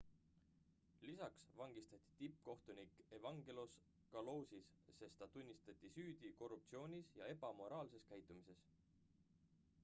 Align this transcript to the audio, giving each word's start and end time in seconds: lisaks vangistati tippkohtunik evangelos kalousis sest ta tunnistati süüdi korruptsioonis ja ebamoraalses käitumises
lisaks 1.07 1.43
vangistati 1.57 2.15
tippkohtunik 2.21 2.95
evangelos 3.17 3.75
kalousis 4.15 4.71
sest 5.01 5.21
ta 5.21 5.29
tunnistati 5.37 5.93
süüdi 5.99 6.33
korruptsioonis 6.41 7.15
ja 7.21 7.31
ebamoraalses 7.37 8.11
käitumises 8.15 8.67